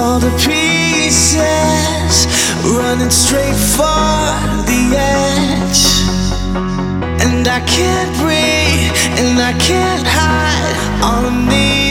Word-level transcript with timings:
All 0.00 0.18
the 0.18 0.30
pieces, 0.38 1.36
running 2.64 3.10
straight 3.10 3.60
for 3.76 4.08
the 4.64 4.96
edge. 4.96 5.82
And 7.20 7.46
I 7.46 7.60
can't 7.66 8.16
breathe, 8.16 8.96
and 9.20 9.38
I 9.38 9.52
can't 9.58 10.06
hide. 10.06 10.76
All 11.04 11.26
I 11.26 11.48
need. 11.48 11.89